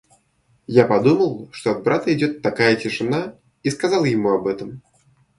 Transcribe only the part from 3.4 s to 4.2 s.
и сказал